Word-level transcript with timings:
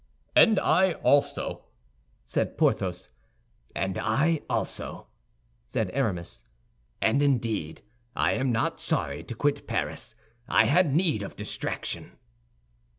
"And 0.35 0.59
I 0.59 0.93
also," 0.93 1.65
said 2.25 2.57
Porthos. 2.57 3.09
"And 3.75 3.99
I 3.99 4.41
also," 4.49 5.05
said 5.67 5.91
Aramis. 5.93 6.43
"And, 7.03 7.21
indeed, 7.21 7.83
I 8.15 8.31
am 8.31 8.51
not 8.51 8.81
sorry 8.81 9.23
to 9.23 9.35
quit 9.35 9.67
Paris; 9.67 10.15
I 10.47 10.65
had 10.65 10.95
need 10.95 11.21
of 11.21 11.35
distraction." 11.35 12.17